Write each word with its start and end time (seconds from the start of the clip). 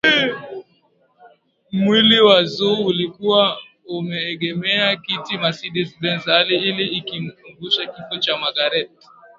Mwili 1.71 2.21
wa 2.21 2.45
Zo 2.45 2.73
ulikuwa 2.73 3.57
umeegemea 3.89 4.95
kiti 4.97 5.37
Mercedes 5.37 5.99
benz 6.01 6.25
hali 6.25 6.55
ile 6.69 6.85
ilimkumbusha 6.85 7.85
kifo 7.87 8.17
cha 8.17 8.37
Magreth 8.37 9.03